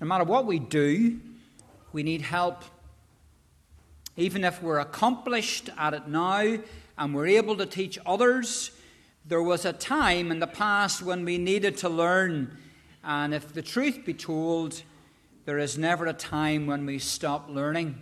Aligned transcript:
No 0.00 0.06
matter 0.06 0.24
what 0.24 0.46
we 0.46 0.58
do, 0.58 1.20
we 1.92 2.02
need 2.02 2.22
help. 2.22 2.62
Even 4.16 4.44
if 4.44 4.62
we're 4.62 4.78
accomplished 4.78 5.68
at 5.76 5.92
it 5.92 6.08
now 6.08 6.58
and 6.96 7.14
we're 7.14 7.26
able 7.26 7.56
to 7.56 7.66
teach 7.66 7.98
others, 8.06 8.70
there 9.26 9.42
was 9.42 9.66
a 9.66 9.74
time 9.74 10.30
in 10.30 10.40
the 10.40 10.46
past 10.46 11.02
when 11.02 11.26
we 11.26 11.36
needed 11.36 11.76
to 11.78 11.90
learn. 11.90 12.56
And 13.04 13.34
if 13.34 13.52
the 13.52 13.60
truth 13.60 14.06
be 14.06 14.14
told, 14.14 14.82
there 15.44 15.58
is 15.58 15.76
never 15.76 16.06
a 16.06 16.14
time 16.14 16.66
when 16.66 16.86
we 16.86 16.98
stop 16.98 17.50
learning. 17.50 17.98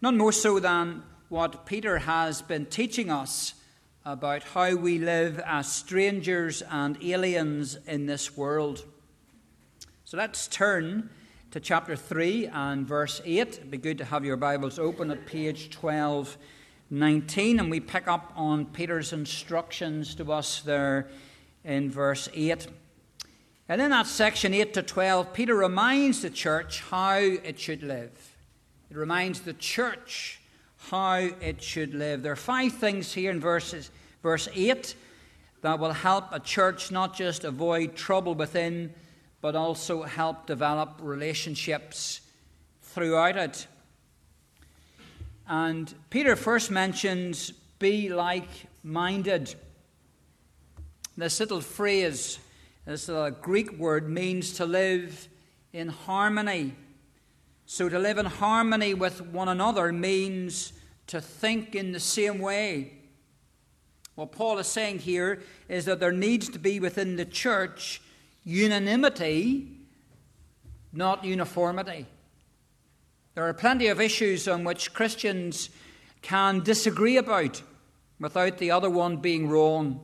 None 0.00 0.16
more 0.16 0.32
so 0.32 0.58
than 0.58 1.02
what 1.28 1.66
Peter 1.66 1.98
has 1.98 2.40
been 2.40 2.64
teaching 2.64 3.10
us 3.10 3.52
about 4.06 4.42
how 4.42 4.74
we 4.74 4.98
live 4.98 5.38
as 5.44 5.70
strangers 5.70 6.62
and 6.62 6.96
aliens 7.02 7.76
in 7.86 8.06
this 8.06 8.36
world. 8.36 8.84
So 10.08 10.16
let's 10.16 10.48
turn 10.48 11.10
to 11.50 11.60
chapter 11.60 11.94
3 11.94 12.46
and 12.46 12.86
verse 12.86 13.20
8. 13.26 13.40
It'd 13.40 13.70
be 13.70 13.76
good 13.76 13.98
to 13.98 14.06
have 14.06 14.24
your 14.24 14.38
Bibles 14.38 14.78
open 14.78 15.10
at 15.10 15.26
page 15.26 15.76
1219, 15.76 17.60
and 17.60 17.70
we 17.70 17.78
pick 17.78 18.08
up 18.08 18.32
on 18.34 18.64
Peter's 18.64 19.12
instructions 19.12 20.14
to 20.14 20.32
us 20.32 20.62
there 20.62 21.10
in 21.62 21.90
verse 21.90 22.26
8. 22.32 22.68
And 23.68 23.82
in 23.82 23.90
that 23.90 24.06
section 24.06 24.54
8 24.54 24.72
to 24.72 24.82
12, 24.82 25.34
Peter 25.34 25.54
reminds 25.54 26.22
the 26.22 26.30
church 26.30 26.80
how 26.84 27.18
it 27.18 27.60
should 27.60 27.82
live. 27.82 28.34
It 28.90 28.96
reminds 28.96 29.40
the 29.40 29.52
church 29.52 30.40
how 30.88 31.16
it 31.16 31.62
should 31.62 31.92
live. 31.92 32.22
There 32.22 32.32
are 32.32 32.36
five 32.36 32.72
things 32.72 33.12
here 33.12 33.30
in 33.30 33.40
verses, 33.40 33.90
verse 34.22 34.48
8 34.54 34.94
that 35.60 35.78
will 35.78 35.92
help 35.92 36.32
a 36.32 36.40
church 36.40 36.90
not 36.90 37.14
just 37.14 37.44
avoid 37.44 37.94
trouble 37.94 38.34
within, 38.34 38.94
but 39.40 39.54
also 39.54 40.02
help 40.02 40.46
develop 40.46 40.98
relationships 41.00 42.20
throughout 42.82 43.36
it. 43.36 43.66
And 45.46 45.92
Peter 46.10 46.36
first 46.36 46.70
mentions 46.70 47.52
be 47.78 48.08
like 48.08 48.48
minded. 48.82 49.54
This 51.16 51.40
little 51.40 51.60
phrase, 51.60 52.38
this 52.84 53.08
little 53.08 53.30
Greek 53.30 53.72
word, 53.78 54.08
means 54.08 54.54
to 54.54 54.66
live 54.66 55.28
in 55.72 55.88
harmony. 55.88 56.74
So 57.66 57.88
to 57.88 57.98
live 57.98 58.18
in 58.18 58.26
harmony 58.26 58.94
with 58.94 59.20
one 59.20 59.48
another 59.48 59.92
means 59.92 60.72
to 61.08 61.20
think 61.20 61.74
in 61.74 61.92
the 61.92 62.00
same 62.00 62.38
way. 62.38 62.92
What 64.14 64.32
Paul 64.32 64.58
is 64.58 64.66
saying 64.66 65.00
here 65.00 65.42
is 65.68 65.84
that 65.84 66.00
there 66.00 66.12
needs 66.12 66.48
to 66.50 66.58
be 66.58 66.80
within 66.80 67.16
the 67.16 67.24
church 67.24 68.02
unanimity, 68.48 69.68
not 70.90 71.22
uniformity. 71.22 72.06
There 73.34 73.46
are 73.46 73.52
plenty 73.52 73.88
of 73.88 74.00
issues 74.00 74.48
on 74.48 74.64
which 74.64 74.94
Christians 74.94 75.68
can 76.22 76.60
disagree 76.60 77.18
about 77.18 77.62
without 78.18 78.56
the 78.56 78.70
other 78.70 78.88
one 78.88 79.18
being 79.18 79.50
wrong. 79.50 80.00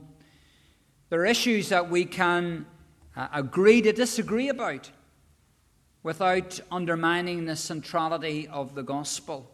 There 1.09 1.23
are 1.23 1.27
issues 1.27 1.71
that 1.71 1.89
we 1.89 2.05
can 2.05 2.67
uh, 3.17 3.29
agree 3.33 3.81
to 3.81 3.95
disagree 3.95 4.51
about 4.51 4.91
without 6.03 6.61
undermining 6.71 7.47
the 7.47 7.57
centrality 7.57 8.47
of 8.47 8.75
the 8.75 8.83
gospel. 8.83 9.51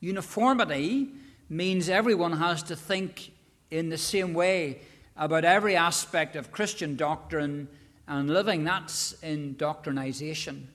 Uniformity 0.00 1.10
means 1.50 1.90
everyone 1.90 2.38
has 2.38 2.62
to 2.62 2.74
think 2.74 3.32
in 3.70 3.90
the 3.90 3.98
same 3.98 4.32
way 4.32 4.80
about 5.16 5.44
every 5.44 5.76
aspect 5.76 6.36
of 6.36 6.52
Christian 6.52 6.96
doctrine 6.96 7.68
and 8.06 8.28
living. 8.28 8.64
That's 8.64 9.12
indoctrination, 9.22 10.68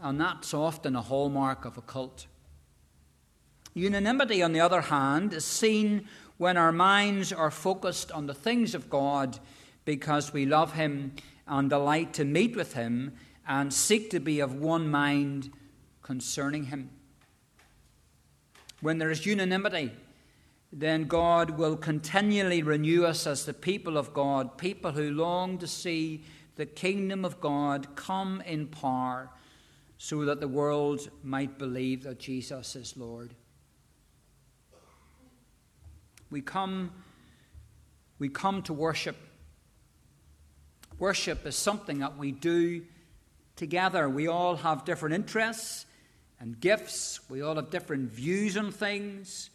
and 0.00 0.20
that's 0.20 0.54
often 0.54 0.96
a 0.96 1.02
hallmark 1.02 1.64
of 1.64 1.78
a 1.78 1.82
cult. 1.82 2.26
Unanimity, 3.74 4.42
on 4.42 4.52
the 4.52 4.60
other 4.60 4.80
hand, 4.80 5.32
is 5.32 5.44
seen 5.44 6.08
when 6.36 6.56
our 6.56 6.72
minds 6.72 7.32
are 7.32 7.50
focused 7.50 8.10
on 8.12 8.26
the 8.26 8.34
things 8.34 8.74
of 8.74 8.88
God 8.88 9.38
because 9.84 10.32
we 10.32 10.46
love 10.46 10.72
Him 10.72 11.12
and 11.46 11.70
delight 11.70 12.12
to 12.14 12.24
meet 12.24 12.56
with 12.56 12.74
Him 12.74 13.14
and 13.46 13.72
seek 13.72 14.10
to 14.10 14.20
be 14.20 14.40
of 14.40 14.54
one 14.54 14.90
mind 14.90 15.52
concerning 16.02 16.64
Him. 16.64 16.90
When 18.80 18.98
there 18.98 19.10
is 19.10 19.26
unanimity, 19.26 19.92
then 20.72 21.04
God 21.04 21.50
will 21.50 21.76
continually 21.76 22.62
renew 22.62 23.04
us 23.04 23.26
as 23.26 23.46
the 23.46 23.54
people 23.54 23.96
of 23.96 24.12
God, 24.12 24.58
people 24.58 24.92
who 24.92 25.10
long 25.10 25.58
to 25.58 25.66
see 25.66 26.24
the 26.56 26.66
kingdom 26.66 27.24
of 27.24 27.40
God 27.40 27.96
come 27.96 28.42
in 28.42 28.66
power 28.66 29.30
so 29.96 30.24
that 30.24 30.40
the 30.40 30.48
world 30.48 31.08
might 31.22 31.58
believe 31.58 32.02
that 32.02 32.18
Jesus 32.18 32.76
is 32.76 32.96
Lord. 32.96 33.34
We 36.30 36.42
come, 36.42 36.92
we 38.18 38.28
come 38.28 38.62
to 38.62 38.72
worship. 38.72 39.16
Worship 40.98 41.46
is 41.46 41.56
something 41.56 42.00
that 42.00 42.18
we 42.18 42.32
do 42.32 42.84
together. 43.56 44.08
We 44.08 44.28
all 44.28 44.56
have 44.56 44.84
different 44.84 45.14
interests 45.14 45.86
and 46.40 46.60
gifts, 46.60 47.18
we 47.28 47.40
all 47.40 47.56
have 47.56 47.70
different 47.70 48.10
views 48.10 48.56
on 48.56 48.70
things. 48.70 49.50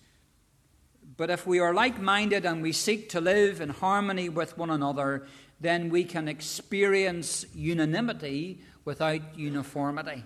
But 1.16 1.29
if 1.29 1.46
we 1.46 1.59
are 1.59 1.74
like 1.74 2.00
minded 2.00 2.46
and 2.46 2.62
we 2.62 2.72
seek 2.72 3.09
to 3.09 3.22
live 3.22 3.62
in 3.62 3.69
harmony 3.69 4.29
with 4.29 4.57
one 4.57 4.72
another, 4.72 5.28
then 5.59 5.90
we 5.90 6.03
can 6.03 6.28
experience 6.28 7.46
unanimity 7.53 8.62
without 8.84 9.38
uniformity. 9.38 10.24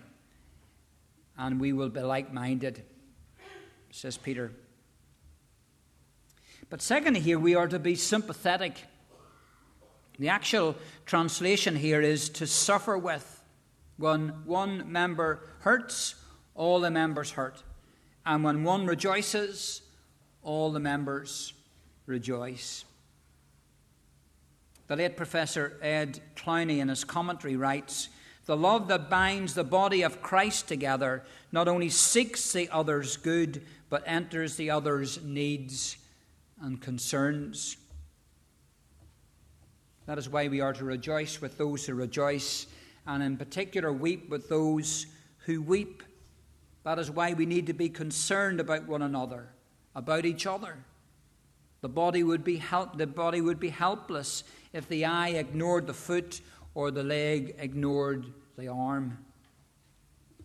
And 1.37 1.59
we 1.59 1.73
will 1.73 1.89
be 1.89 2.01
like 2.01 2.33
minded, 2.33 2.83
says 3.91 4.17
Peter. 4.17 4.51
But 6.69 6.81
secondly, 6.81 7.19
here 7.19 7.39
we 7.39 7.55
are 7.55 7.67
to 7.67 7.79
be 7.79 7.95
sympathetic. 7.95 8.83
The 10.19 10.29
actual 10.29 10.75
translation 11.05 11.75
here 11.75 12.01
is 12.01 12.29
to 12.29 12.47
suffer 12.47 12.97
with. 12.97 13.43
When 13.97 14.29
one 14.45 14.91
member 14.91 15.47
hurts, 15.59 16.15
all 16.55 16.79
the 16.79 16.91
members 16.91 17.31
hurt. 17.31 17.63
And 18.25 18.43
when 18.43 18.63
one 18.63 18.85
rejoices, 18.85 19.81
all 20.47 20.71
the 20.71 20.79
members 20.79 21.51
rejoice. 22.05 22.85
The 24.87 24.95
late 24.95 25.17
Professor 25.17 25.77
Ed 25.81 26.21
Clowney, 26.37 26.79
in 26.79 26.87
his 26.87 27.03
commentary, 27.03 27.57
writes 27.57 28.07
The 28.45 28.55
love 28.55 28.87
that 28.87 29.09
binds 29.09 29.53
the 29.53 29.65
body 29.65 30.03
of 30.03 30.21
Christ 30.21 30.69
together 30.69 31.23
not 31.51 31.67
only 31.67 31.89
seeks 31.89 32.53
the 32.53 32.69
other's 32.69 33.17
good, 33.17 33.61
but 33.89 34.03
enters 34.05 34.55
the 34.55 34.69
other's 34.69 35.21
needs 35.21 35.97
and 36.61 36.81
concerns. 36.81 37.75
That 40.05 40.17
is 40.17 40.29
why 40.29 40.47
we 40.47 40.61
are 40.61 40.73
to 40.73 40.85
rejoice 40.85 41.41
with 41.41 41.57
those 41.57 41.85
who 41.85 41.93
rejoice, 41.93 42.67
and 43.05 43.21
in 43.21 43.35
particular, 43.35 43.91
weep 43.91 44.29
with 44.29 44.47
those 44.47 45.07
who 45.39 45.61
weep. 45.61 46.03
That 46.85 46.99
is 46.99 47.11
why 47.11 47.33
we 47.33 47.45
need 47.45 47.67
to 47.67 47.73
be 47.73 47.89
concerned 47.89 48.61
about 48.61 48.87
one 48.87 49.01
another 49.01 49.49
about 49.97 50.27
each 50.27 50.45
other. 50.45 50.77
The 51.81 51.89
body 51.89 52.21
would 52.21 52.43
be 52.43 52.57
help, 52.57 52.97
the 52.97 53.07
body 53.07 53.41
would 53.41 53.59
be 53.59 53.69
helpless 53.69 54.43
if 54.71 54.87
the 54.87 55.05
eye 55.05 55.29
ignored 55.29 55.87
the 55.87 55.93
foot 55.93 56.39
or 56.75 56.91
the 56.91 57.03
leg 57.03 57.55
ignored 57.57 58.27
the 58.57 58.67
arm. 58.67 59.17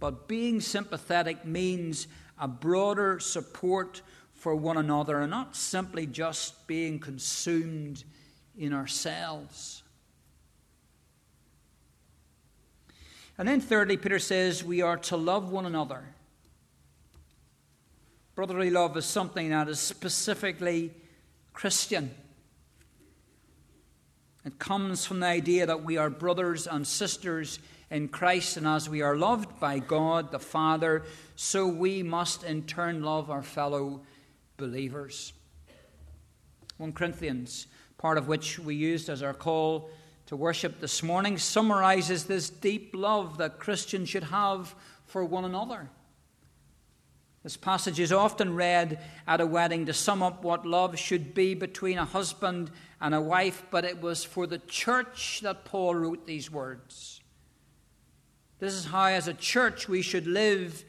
But 0.01 0.27
being 0.27 0.61
sympathetic 0.61 1.45
means 1.45 2.09
a 2.39 2.49
broader 2.49 3.21
support 3.21 4.01
for 4.33 4.57
one 4.57 4.79
another 4.79 5.21
and 5.21 5.31
not 5.31 5.55
simply 5.55 6.07
just 6.07 6.67
being 6.67 6.99
consumed 6.99 8.05
in 8.57 8.73
ourselves. 8.73 9.83
And 13.37 13.47
then, 13.47 13.61
thirdly, 13.61 13.99
Peter 13.99 14.19
says 14.19 14.65
we 14.65 14.81
are 14.81 14.97
to 14.97 15.17
love 15.17 15.53
one 15.53 15.67
another. 15.67 16.05
Brotherly 18.43 18.71
love 18.71 18.97
is 18.97 19.05
something 19.05 19.51
that 19.51 19.69
is 19.69 19.79
specifically 19.79 20.91
Christian. 21.53 22.11
It 24.45 24.59
comes 24.59 25.07
from 25.07 25.21
the 25.21 25.27
idea 25.27 25.65
that 25.65 25.85
we 25.85 25.97
are 25.97 26.11
brothers 26.11 26.67
and 26.67 26.85
sisters 26.85 27.61
in 27.89 28.09
Christ, 28.09 28.57
and 28.57 28.67
as 28.67 28.89
we 28.89 29.01
are 29.01 29.15
loved 29.15 29.61
by 29.61 29.79
God 29.79 30.33
the 30.33 30.41
Father, 30.41 31.05
so 31.37 31.69
we 31.69 32.03
must 32.03 32.43
in 32.43 32.65
turn 32.65 33.05
love 33.05 33.31
our 33.31 33.45
fellow 33.45 34.01
believers. 34.57 35.33
1 36.79 36.95
Corinthians, 36.95 37.69
part 37.97 38.19
of 38.19 38.27
which 38.27 38.59
we 38.59 38.75
used 38.75 39.09
as 39.09 39.23
our 39.23 39.35
call 39.35 39.89
to 40.27 40.35
worship 40.35 40.81
this 40.81 41.01
morning, 41.01 41.39
summarizes 41.39 42.25
this 42.25 42.51
deep 42.51 42.91
love 42.93 43.39
that 43.39 43.61
Christians 43.61 44.09
should 44.09 44.25
have 44.25 44.75
for 45.07 45.25
one 45.25 45.45
another. 45.45 45.89
This 47.43 47.57
passage 47.57 47.99
is 47.99 48.13
often 48.13 48.55
read 48.55 49.01
at 49.27 49.41
a 49.41 49.47
wedding 49.47 49.87
to 49.87 49.93
sum 49.93 50.23
up 50.23 50.45
what 50.45 50.65
love 50.65 50.97
should 50.97 51.35
be 51.35 51.55
between 51.55 51.99
a 51.99 52.05
husband 52.05 52.71
and 53.01 53.15
a 53.15 53.21
wife, 53.21 53.65
but 53.71 53.85
it 53.85 54.01
was 54.01 54.23
for 54.23 54.47
the 54.47 54.59
church 54.59 55.41
that 55.43 55.65
Paul 55.65 55.97
wrote 55.97 56.27
these 56.27 56.53
words. 56.53 57.21
This 58.61 58.75
is 58.75 58.85
how, 58.85 59.07
as 59.07 59.27
a 59.27 59.35
church, 59.35 59.89
we 59.89 60.03
should 60.03 60.29
live 60.29 60.85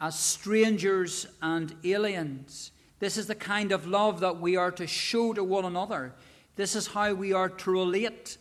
as 0.00 0.18
strangers 0.18 1.26
and 1.40 1.76
aliens. 1.84 2.72
This 2.98 3.16
is 3.16 3.28
the 3.28 3.36
kind 3.36 3.70
of 3.70 3.86
love 3.86 4.18
that 4.20 4.40
we 4.40 4.56
are 4.56 4.72
to 4.72 4.88
show 4.88 5.32
to 5.34 5.44
one 5.44 5.64
another. 5.64 6.14
This 6.56 6.74
is 6.74 6.88
how 6.88 7.14
we 7.14 7.32
are 7.32 7.48
to 7.48 7.70
relate 7.70 8.38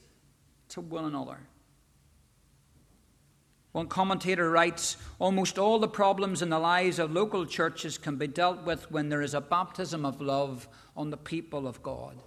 to 0.70 0.82
one 0.82 1.06
another. 1.06 1.38
One 3.72 3.88
commentator 3.88 4.50
writes 4.50 4.98
almost 5.20 5.60
all 5.60 5.78
the 5.78 5.88
problems 5.88 6.42
in 6.42 6.50
the 6.50 6.60
lives 6.60 6.98
of 6.98 7.12
local 7.12 7.46
churches 7.46 7.98
can 7.98 8.16
be 8.16 8.28
dealt 8.28 8.64
with 8.64 8.90
when 8.90 9.10
there 9.10 9.22
is 9.22 9.36
a 9.36 9.42
baptism 9.42 10.06
of 10.06 10.22
love 10.22 10.68
on 10.98 11.12
the 11.12 11.18
people 11.18 11.68
of 11.68 11.84
God. 11.84 12.18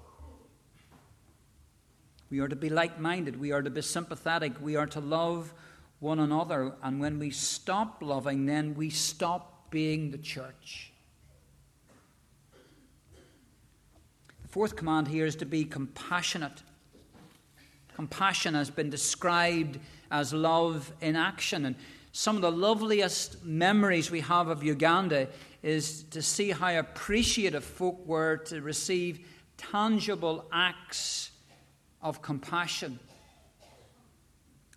We 2.31 2.39
are 2.39 2.49
to 2.49 2.57
be 2.57 2.71
like 2.71 2.99
minded, 2.99 3.39
we 3.39 3.53
are 3.53 3.61
to 3.61 3.71
be 3.71 3.83
sympathetic, 3.83 4.53
we 4.61 4.77
are 4.77 4.87
to 4.87 5.01
love 5.01 5.53
one 5.99 6.19
another. 6.19 6.75
And 6.83 7.01
when 7.01 7.19
we 7.19 7.31
stop 7.31 7.99
loving, 8.01 8.47
then 8.47 8.75
we 8.75 8.89
stop 8.89 9.71
being 9.71 10.13
the 10.13 10.19
church. 10.19 10.93
The 14.43 14.49
fourth 14.49 14.77
command 14.77 15.09
here 15.09 15.27
is 15.27 15.37
to 15.37 15.47
be 15.47 15.65
compassionate. 15.65 16.63
Compassion 17.95 18.55
has 18.55 18.71
been 18.71 18.91
described 18.91 19.79
as 20.13 20.33
love 20.33 20.93
in 21.01 21.17
action. 21.17 21.67
And 21.67 21.75
some 22.13 22.37
of 22.37 22.43
the 22.43 22.53
loveliest 22.53 23.45
memories 23.45 24.13
we 24.13 24.21
have 24.21 24.47
of 24.47 24.63
Uganda 24.63 25.27
is 25.65 26.05
to 26.05 26.23
see 26.23 26.51
how 26.53 26.79
appreciative 26.79 27.65
folk 27.65 28.07
were 28.07 28.37
to 28.37 28.61
receive 28.61 29.27
tangible 29.57 30.45
acts 30.53 31.33
of 32.01 32.23
compassion 32.23 33.01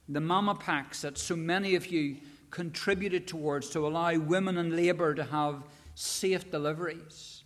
the 0.08 0.22
mama 0.22 0.56
packs 0.56 1.02
that 1.02 1.18
so 1.18 1.36
many 1.36 1.76
of 1.76 1.88
you 1.88 2.18
contributed 2.52 3.28
towards 3.28 3.70
to 3.72 3.88
allow 3.88 4.16
women 4.18 4.58
in 4.58 4.76
labour 4.76 5.16
to 5.16 5.24
have 5.24 5.64
safe 5.96 6.52
deliveries, 6.52 7.44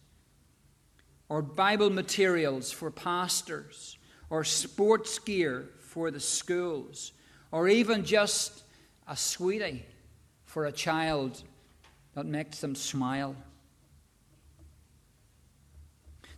or 1.30 1.42
Bible 1.42 1.90
materials 1.90 2.72
for 2.72 2.92
pastors, 2.92 3.98
or 4.30 4.44
sports 4.44 5.18
gear 5.20 5.70
for 5.80 6.12
the 6.12 6.20
schools, 6.20 7.14
or 7.52 7.68
even 7.68 8.06
just 8.06 8.64
a 9.08 9.16
sweetie 9.16 9.86
for 10.46 10.66
a 10.66 10.72
child 10.72 11.42
that 12.16 12.26
makes 12.26 12.60
them 12.60 12.76
smile. 12.76 13.36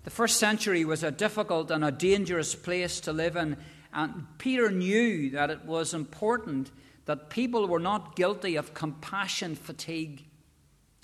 The 0.04 0.10
first 0.10 0.38
century 0.38 0.84
was 0.84 1.04
a 1.04 1.12
difficult 1.12 1.70
and 1.70 1.86
a 1.86 1.92
dangerous 1.92 2.56
place 2.56 3.00
to 3.02 3.14
live 3.14 3.36
in 3.36 3.58
and 3.94 4.26
Peter 4.38 4.72
knew 4.72 5.30
that 5.32 5.50
it 5.50 5.66
was 5.66 5.94
important 5.94 6.72
that 7.06 7.30
people 7.30 7.68
were 7.68 7.80
not 7.80 8.16
guilty 8.16 8.56
of 8.56 8.74
compassion 8.74 9.56
fatigue. 9.56 10.24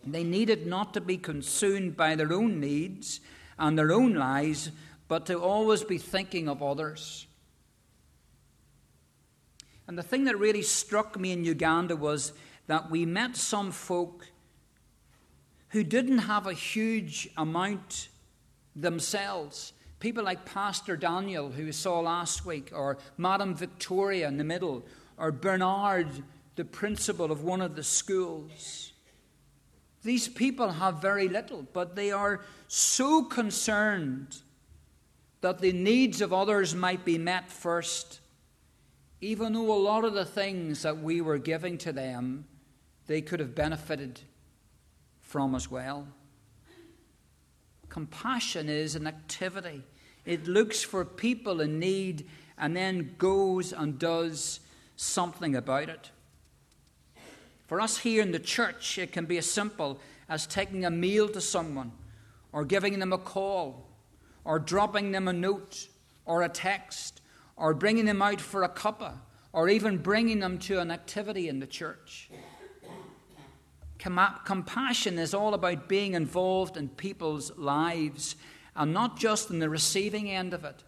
They 0.05 0.23
needed 0.23 0.65
not 0.65 0.93
to 0.93 1.01
be 1.01 1.17
consumed 1.17 1.97
by 1.97 2.15
their 2.15 2.31
own 2.31 2.59
needs 2.59 3.19
and 3.59 3.77
their 3.77 3.91
own 3.91 4.13
lives, 4.13 4.71
but 5.07 5.25
to 5.25 5.39
always 5.39 5.83
be 5.83 5.97
thinking 5.97 6.47
of 6.47 6.63
others. 6.63 7.26
And 9.87 9.97
the 9.97 10.03
thing 10.03 10.25
that 10.25 10.37
really 10.37 10.61
struck 10.61 11.17
me 11.19 11.31
in 11.31 11.45
Uganda 11.45 11.95
was 11.95 12.33
that 12.67 12.91
we 12.91 13.05
met 13.05 13.37
some 13.37 13.71
folk 13.71 14.27
who 15.69 15.83
didn't 15.83 16.19
have 16.19 16.45
a 16.45 16.53
huge 16.53 17.29
amount 17.37 18.09
themselves. 18.75 19.73
People 19.99 20.23
like 20.23 20.45
Pastor 20.45 20.95
Daniel, 20.95 21.49
who 21.49 21.65
we 21.65 21.71
saw 21.71 22.01
last 22.01 22.45
week, 22.45 22.71
or 22.73 22.97
Madame 23.17 23.55
Victoria 23.55 24.27
in 24.27 24.37
the 24.37 24.43
middle, 24.43 24.85
or 25.17 25.31
Bernard, 25.31 26.07
the 26.55 26.65
principal 26.65 27.31
of 27.31 27.43
one 27.43 27.61
of 27.61 27.75
the 27.75 27.83
schools. 27.83 28.91
These 30.03 30.27
people 30.27 30.69
have 30.71 31.01
very 31.01 31.27
little, 31.27 31.65
but 31.73 31.95
they 31.95 32.11
are 32.11 32.41
so 32.67 33.23
concerned 33.23 34.37
that 35.41 35.59
the 35.59 35.73
needs 35.73 36.21
of 36.21 36.33
others 36.33 36.75
might 36.75 37.03
be 37.05 37.17
met 37.17 37.51
first, 37.51 38.19
even 39.21 39.53
though 39.53 39.73
a 39.73 39.79
lot 39.79 40.03
of 40.03 40.13
the 40.13 40.25
things 40.25 40.83
that 40.83 40.99
we 40.99 41.21
were 41.21 41.37
giving 41.37 41.77
to 41.79 41.91
them, 41.91 42.45
they 43.07 43.21
could 43.21 43.39
have 43.39 43.55
benefited 43.55 44.19
from 45.21 45.55
as 45.55 45.69
well. 45.69 46.07
Compassion 47.89 48.69
is 48.69 48.95
an 48.95 49.07
activity, 49.07 49.83
it 50.25 50.45
looks 50.47 50.83
for 50.83 51.05
people 51.05 51.61
in 51.61 51.79
need 51.79 52.27
and 52.57 52.75
then 52.75 53.15
goes 53.17 53.71
and 53.71 53.97
does 53.97 54.59
something 54.95 55.55
about 55.55 55.89
it. 55.89 56.11
For 57.67 57.79
us 57.81 57.99
here 57.99 58.21
in 58.21 58.31
the 58.31 58.39
church, 58.39 58.97
it 58.97 59.11
can 59.11 59.25
be 59.25 59.37
as 59.37 59.49
simple 59.49 59.99
as 60.29 60.47
taking 60.47 60.85
a 60.85 60.89
meal 60.89 61.29
to 61.29 61.41
someone, 61.41 61.91
or 62.51 62.65
giving 62.65 62.99
them 62.99 63.13
a 63.13 63.17
call, 63.17 63.87
or 64.43 64.59
dropping 64.59 65.11
them 65.11 65.27
a 65.27 65.33
note, 65.33 65.87
or 66.25 66.43
a 66.43 66.49
text, 66.49 67.21
or 67.57 67.73
bringing 67.73 68.05
them 68.05 68.21
out 68.21 68.39
for 68.39 68.63
a 68.63 68.69
cuppa, 68.69 69.17
or 69.51 69.67
even 69.67 69.97
bringing 69.97 70.39
them 70.39 70.59
to 70.59 70.79
an 70.79 70.91
activity 70.91 71.49
in 71.49 71.59
the 71.59 71.67
church. 71.67 72.29
Compassion 73.97 75.17
is 75.17 75.33
all 75.33 75.53
about 75.53 75.89
being 75.89 76.13
involved 76.13 76.77
in 76.77 76.87
people's 76.89 77.51
lives 77.57 78.35
and 78.75 78.93
not 78.93 79.17
just 79.17 79.49
in 79.49 79.59
the 79.59 79.69
receiving 79.69 80.29
end 80.29 80.53
of 80.53 80.63
it, 80.63 80.83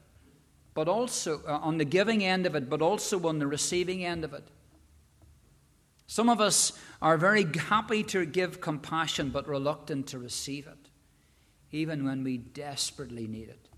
but 0.75 0.87
also 0.87 1.41
uh, 1.47 1.57
on 1.57 1.79
the 1.79 1.85
giving 1.85 2.23
end 2.23 2.45
of 2.45 2.55
it, 2.55 2.69
but 2.69 2.81
also 2.81 3.27
on 3.27 3.39
the 3.39 3.47
receiving 3.47 4.05
end 4.05 4.23
of 4.23 4.33
it. 4.33 4.47
Some 6.05 6.29
of 6.29 6.39
us 6.39 6.73
are 7.01 7.17
very 7.17 7.45
happy 7.45 8.03
to 8.03 8.25
give 8.25 8.61
compassion 8.61 9.29
but 9.29 9.47
reluctant 9.47 10.07
to 10.07 10.19
receive 10.19 10.67
it, 10.67 10.89
even 11.71 12.05
when 12.05 12.23
we 12.23 12.37
desperately 12.37 13.27
need 13.27 13.49
it. 13.49 13.68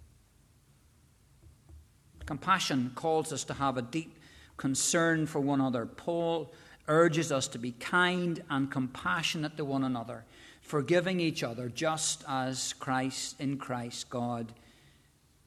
Compassion 2.25 2.91
calls 2.95 3.33
us 3.33 3.43
to 3.45 3.53
have 3.53 3.77
a 3.77 3.81
deep 3.81 4.19
concern 4.57 5.25
for 5.25 5.39
one 5.39 5.59
another. 5.59 5.85
Paul 5.85 6.51
urges 6.87 7.31
us 7.31 7.47
to 7.49 7.57
be 7.57 7.71
kind 7.71 8.43
and 8.49 8.71
compassionate 8.71 9.57
to 9.57 9.65
one 9.65 9.83
another, 9.83 10.25
forgiving 10.61 11.19
each 11.19 11.43
other 11.43 11.69
just 11.69 12.23
as 12.27 12.73
Christ, 12.73 13.39
in 13.39 13.57
Christ, 13.57 14.09
God 14.09 14.53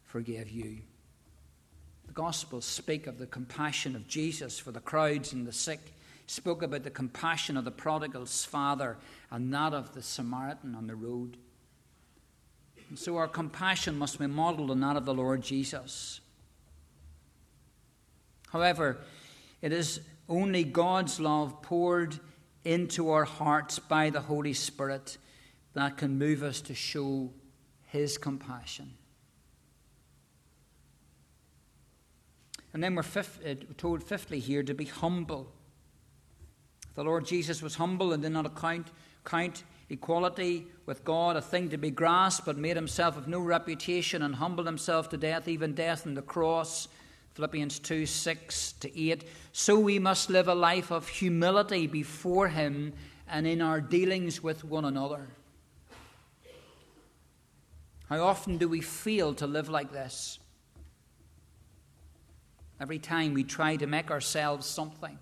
forgave 0.05 0.49
you. 0.49 0.79
The 2.07 2.13
Gospels 2.13 2.65
speak 2.65 3.07
of 3.07 3.19
the 3.19 3.27
compassion 3.27 3.97
of 3.97 4.07
Jesus 4.07 4.59
for 4.59 4.71
the 4.71 4.81
crowds 4.81 5.33
and 5.33 5.47
the 5.47 5.53
sick, 5.53 5.81
spoke 6.27 6.63
about 6.63 6.85
the 6.85 6.91
compassion 6.91 7.57
of 7.57 7.65
the 7.65 7.71
prodigal's 7.71 8.45
father 8.45 8.97
and 9.31 9.53
that 9.53 9.75
of 9.75 9.93
the 9.93 10.03
Samaritan 10.03 10.75
on 10.75 10.87
the 10.87 10.95
road. 10.95 11.37
And 12.89 12.99
so 12.99 13.17
our 13.17 13.29
compassion 13.29 13.99
must 13.99 14.19
be 14.19 14.27
modeled 14.27 14.71
on 14.71 14.81
that 14.81 14.97
of 14.97 15.05
the 15.05 15.15
Lord 15.15 15.43
Jesus. 15.43 16.21
However, 18.55 18.99
it 19.63 19.73
is 19.73 20.01
only 20.29 20.63
God's 20.63 21.19
love 21.19 21.61
poured 21.61 22.21
into 22.65 23.11
our 23.11 23.25
hearts 23.25 23.81
by 23.81 24.11
the 24.11 24.21
Holy 24.21 24.53
Spirit 24.53 25.19
that 25.73 25.97
can 25.97 26.19
move 26.19 26.45
us 26.45 26.61
to 26.63 26.75
show 26.75 27.33
His 27.83 28.17
compassion. 28.17 28.95
And 32.73 32.81
then 32.81 32.95
we're 32.95 33.03
fifth, 33.03 33.41
uh, 33.45 33.55
told, 33.77 34.05
fifthly, 34.05 34.39
here 34.39 34.63
to 34.63 34.73
be 34.73 34.85
humble. 34.85 35.53
The 36.95 37.03
Lord 37.03 37.27
Jesus 37.27 37.61
was 37.61 37.75
humble 37.75 38.13
and 38.13 38.23
did 38.23 38.31
not 38.31 38.47
account, 38.47 38.87
count 39.25 39.65
equality 39.91 40.69
with 40.87 41.05
God 41.05 41.35
a 41.35 41.43
thing 41.43 41.71
to 41.71 41.77
be 41.77 41.91
grasped, 41.91 42.47
but 42.47 42.57
made 42.57 42.77
himself 42.77 43.17
of 43.17 43.27
no 43.27 43.41
reputation 43.41 44.23
and 44.23 44.37
humbled 44.37 44.67
himself 44.67 45.09
to 45.09 45.17
death, 45.17 45.49
even 45.49 45.75
death 45.75 46.07
on 46.07 46.15
the 46.15 46.23
cross. 46.23 46.87
Philippians 47.35 47.81
2 47.81 48.07
6 48.07 48.73
to 48.75 49.01
8. 49.01 49.25
So 49.53 49.79
we 49.79 49.99
must 49.99 50.31
live 50.31 50.47
a 50.47 50.55
life 50.55 50.93
of 50.93 51.09
humility 51.09 51.87
before 51.87 52.49
Him 52.49 52.93
and 53.29 53.47
in 53.47 53.61
our 53.61 53.81
dealings 53.81 54.43
with 54.43 54.65
one 54.65 54.85
another. 54.85 55.27
How 58.09 58.23
often 58.23 58.59
do 58.59 58.69
we 58.69 58.81
fail 58.81 59.35
to 59.35 59.47
live 59.47 59.69
like 59.69 59.93
this? 59.93 60.39
Every 62.81 62.99
time 62.99 63.35
we 63.35 63.43
try 63.45 63.77
to 63.77 63.87
make 63.87 64.11
ourselves 64.11 64.67
something, 64.67 65.19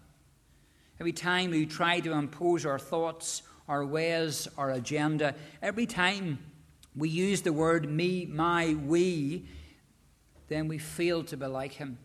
every 1.00 1.12
time 1.12 1.50
we 1.50 1.64
try 1.64 2.00
to 2.00 2.12
impose 2.12 2.66
our 2.66 2.78
thoughts, 2.78 3.42
our 3.68 3.86
ways, 3.86 4.48
our 4.58 4.72
agenda, 4.72 5.34
every 5.62 5.86
time 5.86 6.38
we 6.94 7.08
use 7.08 7.40
the 7.42 7.52
word 7.52 7.88
me, 7.88 8.26
my, 8.26 8.74
we, 8.74 9.46
then 10.52 10.68
we 10.68 10.78
fail 10.78 11.24
to 11.24 11.36
be 11.36 11.46
like 11.46 11.72
him. 11.72 11.98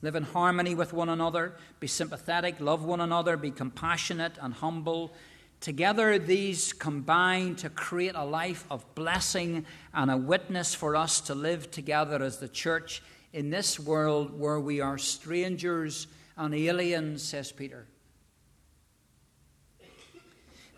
Live 0.00 0.14
in 0.14 0.22
harmony 0.22 0.74
with 0.74 0.92
one 0.92 1.08
another, 1.08 1.56
be 1.80 1.88
sympathetic, 1.88 2.60
love 2.60 2.84
one 2.84 3.00
another, 3.00 3.36
be 3.36 3.50
compassionate 3.50 4.38
and 4.40 4.54
humble. 4.54 5.12
Together, 5.60 6.18
these 6.18 6.72
combine 6.72 7.56
to 7.56 7.68
create 7.68 8.14
a 8.14 8.24
life 8.24 8.64
of 8.70 8.94
blessing 8.94 9.66
and 9.92 10.08
a 10.08 10.16
witness 10.16 10.72
for 10.72 10.94
us 10.94 11.20
to 11.22 11.34
live 11.34 11.70
together 11.72 12.22
as 12.22 12.38
the 12.38 12.48
church 12.48 13.02
in 13.32 13.50
this 13.50 13.78
world 13.80 14.38
where 14.38 14.60
we 14.60 14.80
are 14.80 14.98
strangers 14.98 16.06
and 16.36 16.54
aliens, 16.54 17.22
says 17.22 17.50
Peter. 17.50 17.88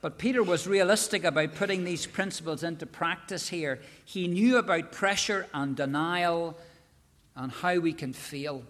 But 0.00 0.18
Peter 0.18 0.42
was 0.42 0.66
realistic 0.66 1.24
about 1.24 1.54
putting 1.54 1.84
these 1.84 2.06
principles 2.06 2.62
into 2.62 2.86
practice 2.86 3.48
here. 3.48 3.80
He 4.04 4.28
knew 4.28 4.56
about 4.56 4.92
pressure 4.92 5.46
and 5.52 5.76
denial 5.76 6.58
and 7.36 7.52
how 7.52 7.78
we 7.78 7.92
can 7.92 8.12
feel. 8.12 8.62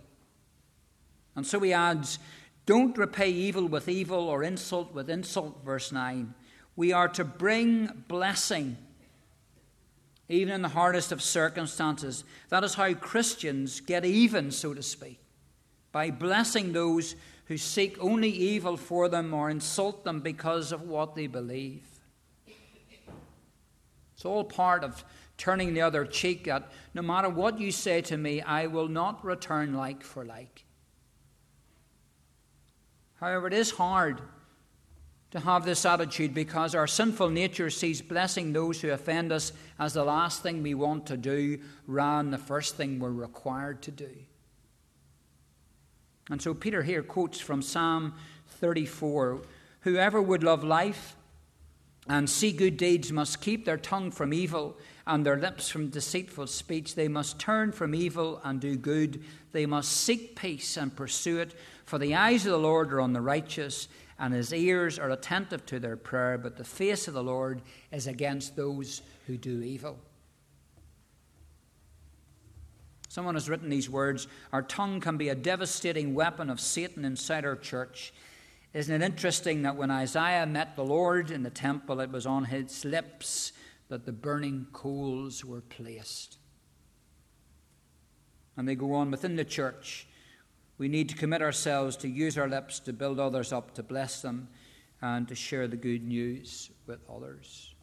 And 1.37 1.47
so 1.47 1.61
he 1.61 1.73
adds, 1.73 2.19
Don't 2.67 2.99
repay 2.99 3.31
evil 3.31 3.67
with 3.67 3.89
evil 3.89 4.29
or 4.29 4.43
insult 4.43 4.93
with 4.93 5.09
insult, 5.09 5.65
verse 5.65 5.93
9. 5.93 6.35
We 6.75 6.93
are 6.93 7.09
to 7.09 7.25
bring 7.25 8.05
blessing 8.09 8.77
even 10.31 10.55
in 10.55 10.63
the 10.63 10.69
hardest 10.69 11.11
of 11.11 11.21
circumstances. 11.21 12.25
That 12.51 12.63
is 12.63 12.75
how 12.75 12.95
Christians 12.95 13.81
get 13.81 14.05
even, 14.05 14.53
so 14.53 14.73
to 14.73 14.83
speak, 14.83 15.19
by 15.91 16.13
blessing 16.13 16.73
those 16.73 17.17
who 17.51 17.57
seek 17.57 17.97
only 18.01 18.29
evil 18.29 18.77
for 18.77 19.09
them 19.09 19.35
or 19.35 19.51
insult 19.51 20.05
them 20.05 20.21
because 20.21 20.71
of 20.71 20.83
what 20.83 21.17
they 21.17 21.27
believe. 21.27 21.83
It's 24.15 24.25
all 24.25 24.45
part 24.45 24.85
of 24.85 25.05
turning 25.37 25.75
the 25.75 25.81
other 25.81 26.05
cheek 26.05 26.47
at 26.47 26.71
no 26.95 27.03
matter 27.03 27.29
what 27.29 27.59
you 27.59 27.73
say 27.73 28.03
to 28.03 28.17
me, 28.17 28.41
I 28.41 28.69
will 28.69 28.87
not 28.87 29.25
return 29.25 29.75
like 29.75 30.05
for 30.05 30.25
like. 30.25 30.65
However, 33.19 33.49
it 33.49 33.53
is 33.53 33.73
hard 33.73 34.21
to 35.33 35.41
have 35.41 35.65
this 35.65 35.85
attitude 35.85 36.33
because 36.33 36.77
our 36.77 36.87
sinful 36.87 37.31
nature 37.31 37.69
sees 37.69 38.01
blessing 38.01 38.53
those 38.53 38.81
who 38.81 38.91
offend 38.91 39.33
us 39.33 39.53
as 39.77 39.95
the 39.95 40.05
last 40.05 40.45
thing 40.45 40.63
we 40.63 40.75
want 40.75 41.05
to 41.07 41.17
do 41.17 41.59
rather 41.89 42.23
than 42.23 42.31
the 42.31 42.39
first 42.39 42.77
thing 42.77 43.01
we're 43.01 43.11
required 43.11 43.83
to 43.83 43.91
do. 43.91 44.11
And 46.31 46.41
so 46.41 46.55
Peter 46.55 46.83
here 46.83 47.03
quotes 47.03 47.41
from 47.41 47.61
Psalm 47.61 48.15
34 48.49 49.43
Whoever 49.81 50.21
would 50.21 50.45
love 50.45 50.63
life 50.63 51.17
and 52.07 52.29
see 52.29 52.53
good 52.53 52.77
deeds 52.77 53.13
must 53.13 53.41
keep 53.41 53.65
their 53.65 53.77
tongue 53.77 54.11
from 54.11 54.33
evil 54.33 54.77
and 55.07 55.25
their 55.25 55.39
lips 55.39 55.69
from 55.69 55.89
deceitful 55.89 56.47
speech. 56.47 56.95
They 56.95 57.09
must 57.09 57.39
turn 57.39 57.73
from 57.73 57.95
evil 57.95 58.41
and 58.45 58.61
do 58.61 58.77
good. 58.77 59.23
They 59.53 59.67
must 59.67 59.91
seek 59.93 60.37
peace 60.37 60.77
and 60.77 60.95
pursue 60.95 61.39
it. 61.39 61.55
For 61.85 61.99
the 61.99 62.15
eyes 62.15 62.47
of 62.47 62.53
the 62.53 62.59
Lord 62.59 62.93
are 62.93 63.01
on 63.01 63.13
the 63.13 63.21
righteous, 63.21 63.89
and 64.19 64.35
his 64.35 64.53
ears 64.53 64.99
are 64.99 65.11
attentive 65.11 65.65
to 65.67 65.81
their 65.81 65.97
prayer, 65.97 66.37
but 66.37 66.57
the 66.57 66.65
face 66.65 67.09
of 67.09 67.15
the 67.15 67.23
Lord 67.23 67.63
is 67.91 68.07
against 68.07 68.55
those 68.55 69.03
who 69.27 69.37
do 69.37 69.63
evil. 69.63 69.99
Someone 73.11 73.35
has 73.35 73.49
written 73.51 73.69
these 73.69 73.91
words 73.91 74.29
Our 74.53 74.63
tongue 74.63 75.01
can 75.01 75.17
be 75.17 75.31
a 75.31 75.35
devastating 75.35 76.15
weapon 76.15 76.49
of 76.49 76.61
Satan 76.61 77.05
inside 77.05 77.45
our 77.45 77.57
church. 77.57 78.15
Isn't 78.73 79.03
it 79.03 79.05
interesting 79.05 79.63
that 79.63 79.75
when 79.75 79.91
Isaiah 79.91 80.47
met 80.47 80.77
the 80.77 80.85
Lord 80.85 81.33
in 81.33 81.43
the 81.43 81.51
temple, 81.51 81.99
it 81.99 82.13
was 82.13 82.25
on 82.25 82.45
his 82.45 82.85
lips 82.85 83.53
that 83.89 84.07
the 84.07 84.13
burning 84.13 84.69
coals 84.73 85.45
were 85.45 85.61
placed? 85.61 86.39
And 88.57 88.69
they 88.69 88.77
go 88.77 88.95
on 88.95 89.11
within 89.11 89.35
the 89.35 89.45
church. 89.45 90.07
We 90.79 90.87
need 90.87 91.09
to 91.09 91.17
commit 91.17 91.43
ourselves 91.43 91.97
to 91.99 92.09
use 92.09 92.39
our 92.39 92.49
lips 92.49 92.79
to 92.79 92.93
build 92.93 93.19
others 93.19 93.53
up, 93.53 93.75
to 93.75 93.83
bless 93.83 94.23
them, 94.23 94.47
and 95.03 95.27
to 95.27 95.35
share 95.35 95.67
the 95.67 95.77
good 95.77 96.05
news 96.05 96.71
with 96.87 97.01
others. 97.13 97.75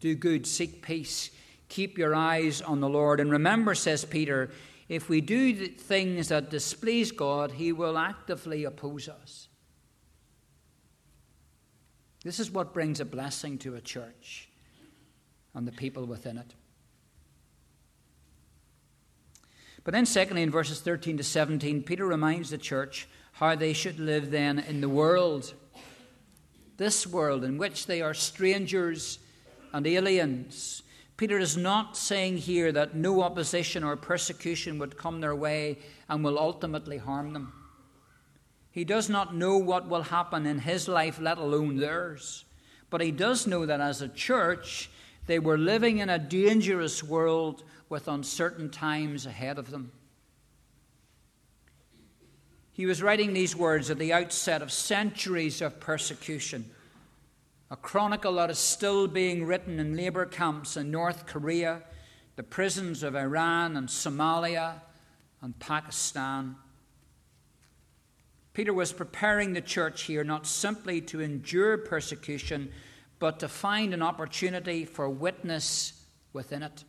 Do 0.00 0.16
good, 0.16 0.44
seek 0.44 0.82
peace, 0.82 1.30
Keep 1.72 1.96
your 1.96 2.14
eyes 2.14 2.60
on 2.60 2.80
the 2.80 2.88
Lord. 2.88 3.18
And 3.18 3.30
remember, 3.30 3.74
says 3.74 4.04
Peter, 4.04 4.50
if 4.90 5.08
we 5.08 5.22
do 5.22 5.68
things 5.68 6.28
that 6.28 6.50
displease 6.50 7.10
God, 7.10 7.52
He 7.52 7.72
will 7.72 7.96
actively 7.96 8.64
oppose 8.64 9.08
us. 9.08 9.48
This 12.22 12.38
is 12.38 12.50
what 12.50 12.74
brings 12.74 13.00
a 13.00 13.06
blessing 13.06 13.56
to 13.60 13.74
a 13.74 13.80
church 13.80 14.50
and 15.54 15.66
the 15.66 15.72
people 15.72 16.04
within 16.04 16.36
it. 16.36 16.52
But 19.82 19.92
then, 19.92 20.04
secondly, 20.04 20.42
in 20.42 20.50
verses 20.50 20.80
13 20.80 21.16
to 21.16 21.24
17, 21.24 21.84
Peter 21.84 22.04
reminds 22.04 22.50
the 22.50 22.58
church 22.58 23.08
how 23.32 23.54
they 23.54 23.72
should 23.72 23.98
live 23.98 24.30
then 24.30 24.58
in 24.58 24.82
the 24.82 24.90
world. 24.90 25.54
This 26.76 27.06
world 27.06 27.44
in 27.44 27.56
which 27.56 27.86
they 27.86 28.02
are 28.02 28.12
strangers 28.12 29.18
and 29.72 29.86
aliens. 29.86 30.82
Peter 31.16 31.38
is 31.38 31.56
not 31.56 31.96
saying 31.96 32.38
here 32.38 32.72
that 32.72 32.94
no 32.94 33.22
opposition 33.22 33.84
or 33.84 33.96
persecution 33.96 34.78
would 34.78 34.96
come 34.96 35.20
their 35.20 35.36
way 35.36 35.78
and 36.08 36.24
will 36.24 36.38
ultimately 36.38 36.98
harm 36.98 37.32
them. 37.32 37.52
He 38.70 38.84
does 38.84 39.10
not 39.10 39.34
know 39.34 39.58
what 39.58 39.88
will 39.88 40.02
happen 40.02 40.46
in 40.46 40.60
his 40.60 40.88
life, 40.88 41.20
let 41.20 41.38
alone 41.38 41.76
theirs. 41.76 42.44
But 42.88 43.02
he 43.02 43.10
does 43.10 43.46
know 43.46 43.66
that 43.66 43.80
as 43.80 44.00
a 44.00 44.08
church, 44.08 44.90
they 45.26 45.38
were 45.38 45.58
living 45.58 45.98
in 45.98 46.08
a 46.08 46.18
dangerous 46.18 47.02
world 47.02 47.62
with 47.88 48.08
uncertain 48.08 48.70
times 48.70 49.26
ahead 49.26 49.58
of 49.58 49.70
them. 49.70 49.92
He 52.72 52.86
was 52.86 53.02
writing 53.02 53.34
these 53.34 53.54
words 53.54 53.90
at 53.90 53.98
the 53.98 54.14
outset 54.14 54.62
of 54.62 54.72
centuries 54.72 55.60
of 55.60 55.78
persecution 55.78 56.70
a 57.72 57.76
chronicle 57.76 58.34
that 58.34 58.50
is 58.50 58.58
still 58.58 59.08
being 59.08 59.46
written 59.46 59.80
in 59.80 59.96
labor 59.96 60.26
camps 60.26 60.76
in 60.76 60.90
North 60.90 61.24
Korea, 61.24 61.80
the 62.36 62.42
prisons 62.42 63.02
of 63.02 63.16
Iran 63.16 63.78
and 63.78 63.88
Somalia 63.88 64.74
and 65.40 65.58
Pakistan. 65.58 66.56
Peter 68.52 68.74
was 68.74 68.92
preparing 68.92 69.54
the 69.54 69.62
church 69.62 70.02
here 70.02 70.22
not 70.22 70.46
simply 70.46 71.00
to 71.00 71.22
endure 71.22 71.78
persecution, 71.78 72.70
but 73.18 73.40
to 73.40 73.48
find 73.48 73.94
an 73.94 74.02
opportunity 74.02 74.84
for 74.84 75.08
witness 75.08 76.04
within 76.34 76.62
it. 76.62 76.84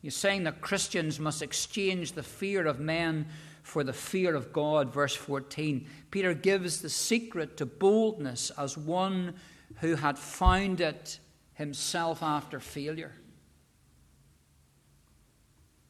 He's 0.00 0.16
saying 0.16 0.44
that 0.44 0.62
Christians 0.62 1.20
must 1.20 1.42
exchange 1.42 2.12
the 2.12 2.22
fear 2.22 2.66
of 2.66 2.80
men 2.80 3.26
for 3.62 3.84
the 3.84 3.92
fear 3.92 4.34
of 4.34 4.52
God, 4.52 4.92
verse 4.92 5.14
14. 5.14 5.86
Peter 6.10 6.34
gives 6.34 6.82
the 6.82 6.90
secret 6.90 7.56
to 7.56 7.66
boldness 7.66 8.50
as 8.58 8.76
one 8.76 9.34
who 9.80 9.94
had 9.94 10.18
found 10.18 10.80
it 10.80 11.20
himself 11.54 12.22
after 12.22 12.60
failure. 12.60 13.12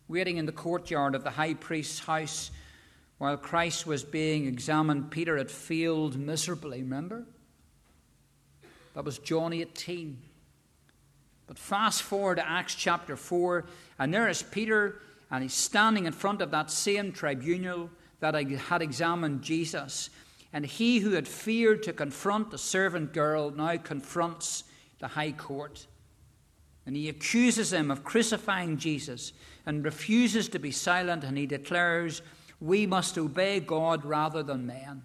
Waiting 0.06 0.36
in 0.36 0.46
the 0.46 0.52
courtyard 0.52 1.14
of 1.14 1.24
the 1.24 1.30
high 1.30 1.54
priest's 1.54 2.00
house 2.00 2.50
while 3.18 3.36
Christ 3.36 3.86
was 3.86 4.02
being 4.02 4.46
examined, 4.46 5.10
Peter 5.10 5.38
had 5.38 5.50
failed 5.50 6.18
miserably, 6.18 6.82
remember? 6.82 7.24
That 8.94 9.04
was 9.04 9.18
John 9.18 9.52
18. 9.52 10.18
But 11.46 11.58
fast 11.58 12.02
forward 12.02 12.36
to 12.36 12.48
Acts 12.48 12.74
chapter 12.74 13.16
4, 13.16 13.64
and 13.98 14.12
there 14.12 14.28
is 14.28 14.42
Peter 14.42 15.00
and 15.32 15.42
he's 15.42 15.54
standing 15.54 16.04
in 16.04 16.12
front 16.12 16.42
of 16.42 16.50
that 16.50 16.70
same 16.70 17.10
tribunal 17.10 17.88
that 18.20 18.34
had 18.34 18.82
examined 18.82 19.40
Jesus. 19.40 20.10
And 20.52 20.66
he 20.66 20.98
who 20.98 21.12
had 21.12 21.26
feared 21.26 21.82
to 21.84 21.94
confront 21.94 22.50
the 22.50 22.58
servant 22.58 23.14
girl 23.14 23.50
now 23.50 23.78
confronts 23.78 24.64
the 25.00 25.08
high 25.08 25.32
court. 25.32 25.86
And 26.84 26.94
he 26.94 27.08
accuses 27.08 27.70
them 27.70 27.90
of 27.90 28.04
crucifying 28.04 28.76
Jesus 28.76 29.32
and 29.64 29.82
refuses 29.82 30.50
to 30.50 30.58
be 30.58 30.70
silent. 30.70 31.24
And 31.24 31.38
he 31.38 31.46
declares, 31.46 32.20
We 32.60 32.86
must 32.86 33.16
obey 33.16 33.58
God 33.60 34.04
rather 34.04 34.42
than 34.42 34.66
man. 34.66 35.02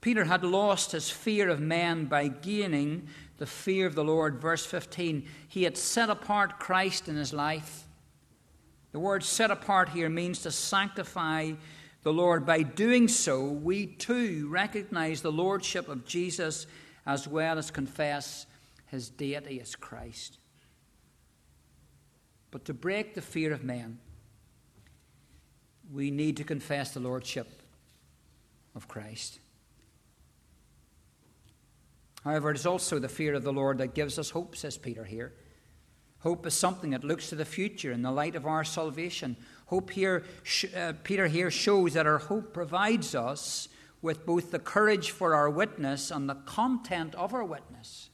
Peter 0.00 0.24
had 0.24 0.44
lost 0.44 0.92
his 0.92 1.10
fear 1.10 1.50
of 1.50 1.60
men 1.60 2.06
by 2.06 2.28
gaining 2.28 3.08
the 3.38 3.46
fear 3.46 3.86
of 3.86 3.94
the 3.94 4.04
Lord. 4.04 4.40
Verse 4.40 4.64
15, 4.64 5.26
he 5.48 5.64
had 5.64 5.76
set 5.76 6.10
apart 6.10 6.58
Christ 6.58 7.08
in 7.08 7.16
his 7.16 7.32
life. 7.32 7.84
The 8.92 8.98
word 8.98 9.22
set 9.22 9.50
apart 9.50 9.90
here 9.90 10.08
means 10.08 10.42
to 10.42 10.50
sanctify 10.50 11.52
the 12.02 12.12
Lord. 12.12 12.46
By 12.46 12.62
doing 12.62 13.08
so, 13.08 13.44
we 13.44 13.86
too 13.86 14.48
recognize 14.48 15.20
the 15.20 15.32
lordship 15.32 15.88
of 15.88 16.06
Jesus 16.06 16.66
as 17.04 17.28
well 17.28 17.58
as 17.58 17.70
confess 17.70 18.46
his 18.86 19.10
deity 19.10 19.60
as 19.60 19.76
Christ. 19.76 20.38
But 22.50 22.64
to 22.66 22.74
break 22.74 23.14
the 23.14 23.20
fear 23.20 23.52
of 23.52 23.64
men, 23.64 23.98
we 25.92 26.10
need 26.10 26.36
to 26.38 26.44
confess 26.44 26.92
the 26.92 27.00
lordship 27.00 27.62
of 28.74 28.88
Christ. 28.88 29.40
However, 32.26 32.50
it 32.50 32.56
is 32.56 32.66
also 32.66 32.98
the 32.98 33.08
fear 33.08 33.34
of 33.34 33.44
the 33.44 33.52
Lord 33.52 33.78
that 33.78 33.94
gives 33.94 34.18
us 34.18 34.30
hope, 34.30 34.56
says 34.56 34.76
Peter 34.76 35.04
here. 35.04 35.32
Hope 36.18 36.44
is 36.44 36.54
something 36.54 36.90
that 36.90 37.04
looks 37.04 37.28
to 37.28 37.36
the 37.36 37.44
future 37.44 37.92
in 37.92 38.02
the 38.02 38.10
light 38.10 38.34
of 38.34 38.46
our 38.46 38.64
salvation. 38.64 39.36
Hope 39.66 39.90
here, 39.90 40.24
uh, 40.76 40.94
Peter 41.04 41.28
here 41.28 41.52
shows 41.52 41.94
that 41.94 42.04
our 42.04 42.18
hope 42.18 42.52
provides 42.52 43.14
us 43.14 43.68
with 44.02 44.26
both 44.26 44.50
the 44.50 44.58
courage 44.58 45.12
for 45.12 45.36
our 45.36 45.48
witness 45.48 46.10
and 46.10 46.28
the 46.28 46.34
content 46.34 47.14
of 47.14 47.32
our 47.32 47.44
witness. 47.44 48.10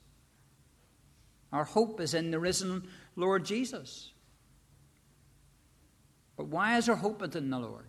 Our 1.51 1.65
hope 1.65 1.99
is 1.99 2.13
in 2.13 2.31
the 2.33 2.39
risen 2.39 2.87
Lord 3.17 3.47
Jesus. 3.47 4.13
But 6.37 6.49
why 6.49 6.77
is 6.77 6.87
our 6.87 6.97
hope 6.97 7.23
in 7.23 7.49
the 7.49 7.59
Lord? 7.59 7.87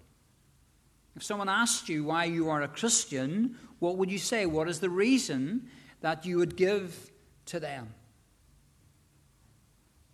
If 1.18 1.24
someone 1.24 1.50
asked 1.50 1.89
you 1.89 2.06
why 2.06 2.24
you 2.24 2.50
are 2.50 2.62
a 2.62 2.70
Christian, 2.70 3.58
what 3.80 3.98
would 3.98 4.10
you 4.10 4.20
say? 4.20 4.46
What 4.46 4.70
is 4.70 4.80
the 4.80 4.89
reason 4.89 5.70
that 6.04 6.26
you 6.26 6.38
would 6.38 6.56
give 6.58 7.10
to 7.46 7.60
them? 7.60 7.94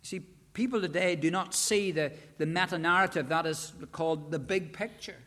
You 0.02 0.06
see, 0.08 0.20
people 0.52 0.80
today 0.80 1.16
do 1.16 1.30
not 1.30 1.52
see 1.52 1.90
the, 1.90 2.12
the 2.38 2.46
meta 2.46 2.78
narrative 2.78 3.28
that 3.28 3.44
is 3.44 3.72
called 3.90 4.30
the 4.30 4.38
big 4.38 4.72
picture. 4.72 5.18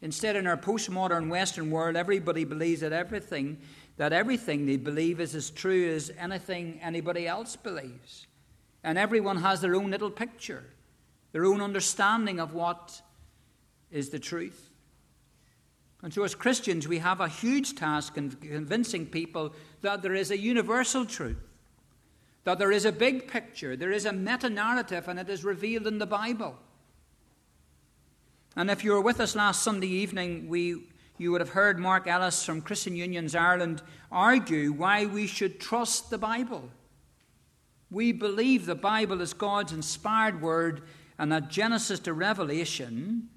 Instead, 0.00 0.36
in 0.36 0.46
our 0.46 0.56
postmodern 0.56 1.28
Western 1.28 1.70
world, 1.70 1.96
everybody 1.96 2.44
believes 2.44 2.80
that 2.82 2.92
everything 2.92 3.58
that 3.96 4.12
everything 4.12 4.66
they 4.66 4.76
believe 4.76 5.20
is 5.20 5.34
as 5.34 5.50
true 5.50 5.88
as 5.94 6.10
anything 6.18 6.80
anybody 6.82 7.26
else 7.28 7.56
believes. 7.56 8.26
And 8.82 8.98
everyone 8.98 9.38
has 9.38 9.60
their 9.60 9.76
own 9.76 9.90
little 9.90 10.10
picture, 10.10 10.64
their 11.32 11.44
own 11.44 11.60
understanding 11.60 12.40
of 12.40 12.54
what 12.54 13.00
is 13.90 14.10
the 14.10 14.18
truth. 14.18 14.70
And 16.04 16.12
so, 16.12 16.22
as 16.22 16.34
Christians, 16.34 16.86
we 16.86 16.98
have 16.98 17.22
a 17.22 17.28
huge 17.28 17.76
task 17.76 18.18
in 18.18 18.30
convincing 18.32 19.06
people 19.06 19.54
that 19.80 20.02
there 20.02 20.12
is 20.12 20.30
a 20.30 20.36
universal 20.36 21.06
truth, 21.06 21.38
that 22.44 22.58
there 22.58 22.70
is 22.70 22.84
a 22.84 22.92
big 22.92 23.26
picture, 23.26 23.74
there 23.74 23.90
is 23.90 24.04
a 24.04 24.12
meta 24.12 24.50
narrative, 24.50 25.08
and 25.08 25.18
it 25.18 25.30
is 25.30 25.44
revealed 25.44 25.86
in 25.86 25.96
the 25.96 26.06
Bible. 26.06 26.58
And 28.54 28.70
if 28.70 28.84
you 28.84 28.92
were 28.92 29.00
with 29.00 29.18
us 29.18 29.34
last 29.34 29.62
Sunday 29.62 29.88
evening, 29.88 30.46
we, 30.46 30.82
you 31.16 31.32
would 31.32 31.40
have 31.40 31.48
heard 31.48 31.78
Mark 31.78 32.06
Ellis 32.06 32.44
from 32.44 32.60
Christian 32.60 32.94
Unions 32.94 33.34
Ireland 33.34 33.80
argue 34.12 34.72
why 34.72 35.06
we 35.06 35.26
should 35.26 35.58
trust 35.58 36.10
the 36.10 36.18
Bible. 36.18 36.68
We 37.90 38.12
believe 38.12 38.66
the 38.66 38.74
Bible 38.74 39.22
is 39.22 39.32
God's 39.32 39.72
inspired 39.72 40.42
word, 40.42 40.82
and 41.18 41.32
that 41.32 41.48
Genesis 41.48 41.98
to 42.00 42.12
Revelation 42.12 43.30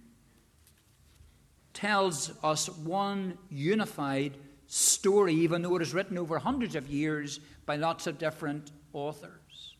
tells 1.77 2.31
us 2.43 2.67
one 2.69 3.37
unified 3.51 4.35
story, 4.65 5.35
even 5.35 5.61
though 5.61 5.75
it 5.75 5.81
is 5.83 5.93
written 5.93 6.17
over 6.17 6.39
hundreds 6.39 6.75
of 6.75 6.89
years 6.89 7.39
by 7.67 7.75
lots 7.75 8.07
of 8.07 8.17
different 8.17 8.71
authors. 8.93 9.75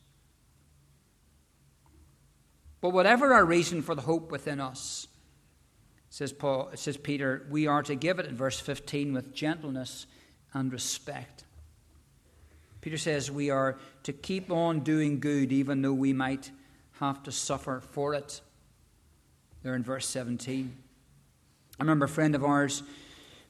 But 2.80 2.90
whatever 2.90 3.34
our 3.34 3.44
reason 3.44 3.82
for 3.82 3.96
the 3.96 4.02
hope 4.02 4.30
within 4.30 4.60
us, 4.60 5.08
says 6.08 6.32
Paul, 6.32 6.70
says 6.76 6.96
Peter, 6.96 7.44
we 7.50 7.66
are 7.66 7.82
to 7.82 7.96
give 7.96 8.20
it 8.20 8.26
in 8.26 8.36
verse 8.36 8.60
15 8.60 9.12
with 9.12 9.34
gentleness 9.34 10.06
and 10.54 10.72
respect. 10.72 11.42
Peter 12.80 12.96
says 12.96 13.28
we 13.28 13.50
are 13.50 13.76
to 14.04 14.12
keep 14.12 14.52
on 14.52 14.80
doing 14.80 15.18
good 15.18 15.50
even 15.50 15.82
though 15.82 15.92
we 15.92 16.12
might 16.12 16.52
have 17.00 17.24
to 17.24 17.32
suffer 17.32 17.80
for 17.90 18.14
it. 18.14 18.40
There 19.64 19.74
in 19.74 19.82
verse 19.82 20.06
17. 20.06 20.76
I 21.78 21.82
remember 21.82 22.06
a 22.06 22.08
friend 22.08 22.34
of 22.34 22.44
ours 22.44 22.82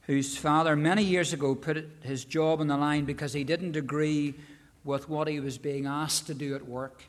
whose 0.03 0.37
father 0.37 0.77
many 0.77 1.03
years 1.03 1.33
ago 1.33 1.55
put 1.55 1.89
his 2.03 2.25
job 2.25 2.61
on 2.61 2.67
the 2.69 2.77
line 2.77 3.05
because 3.05 3.33
he 3.33 3.45
didn't 3.45 3.77
agree 3.77 4.35
with 4.85 5.09
what 5.09 5.29
he 5.29 5.41
was 5.41 5.59
being 5.59 5.87
asked 5.87 6.27
to 6.27 6.35
do 6.35 6.55
at 6.55 6.67
work. 6.67 7.03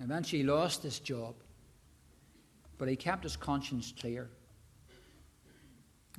Eventually, 0.00 0.42
he 0.42 0.48
lost 0.48 0.82
his 0.82 0.98
job, 0.98 1.34
but 2.78 2.88
he 2.88 2.96
kept 2.96 3.22
his 3.22 3.36
conscience 3.36 3.92
clear. 3.98 4.28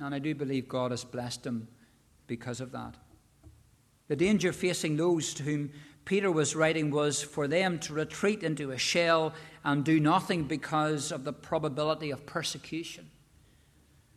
And 0.00 0.14
I 0.14 0.18
do 0.18 0.34
believe 0.34 0.68
God 0.68 0.90
has 0.90 1.04
blessed 1.04 1.46
him 1.46 1.68
because 2.26 2.60
of 2.60 2.72
that. 2.72 2.94
The 4.08 4.16
danger 4.16 4.52
facing 4.52 4.96
those 4.96 5.32
to 5.34 5.42
whom 5.44 5.70
Peter 6.04 6.30
was 6.30 6.54
writing 6.56 6.90
was 6.90 7.22
for 7.22 7.48
them 7.48 7.78
to 7.80 7.94
retreat 7.94 8.42
into 8.42 8.70
a 8.70 8.78
shell 8.78 9.32
and 9.64 9.84
do 9.84 9.98
nothing 9.98 10.44
because 10.44 11.10
of 11.10 11.24
the 11.24 11.32
probability 11.32 12.10
of 12.10 12.26
persecution. 12.26 13.10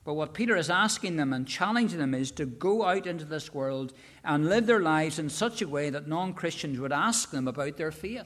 But 0.07 0.13
what 0.13 0.33
Peter 0.33 0.55
is 0.55 0.69
asking 0.69 1.17
them 1.17 1.33
and 1.33 1.45
challenging 1.45 1.99
them 1.99 2.13
is 2.13 2.31
to 2.31 2.45
go 2.45 2.85
out 2.85 3.05
into 3.05 3.25
this 3.25 3.53
world 3.53 3.91
and 4.23 4.47
live 4.47 4.65
their 4.65 4.79
lives 4.79 5.19
in 5.19 5.27
such 5.29 5.61
a 5.61 5.67
way 5.67 5.89
that 5.89 6.07
non 6.07 6.33
Christians 6.33 6.79
would 6.79 6.93
ask 6.93 7.29
them 7.29 7.45
about 7.45 7.75
their 7.75 7.91
faith. 7.91 8.23